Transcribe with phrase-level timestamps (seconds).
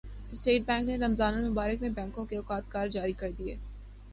[0.31, 3.55] state bank نے رمضان المبارک میں بینکوں کے اوقات کار جاری کردیے